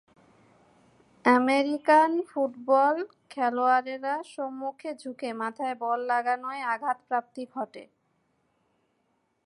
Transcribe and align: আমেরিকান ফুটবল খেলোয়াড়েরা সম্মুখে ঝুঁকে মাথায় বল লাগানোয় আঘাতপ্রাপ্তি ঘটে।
আমেরিকান 1.25 2.11
ফুটবল 2.29 2.97
খেলোয়াড়েরা 3.29 4.15
সম্মুখে 4.33 4.91
ঝুঁকে 4.93 5.29
মাথায় 5.33 5.75
বল 5.75 5.99
লাগানোয় 6.05 6.61
আঘাতপ্রাপ্তি 6.73 7.43
ঘটে। 7.55 7.83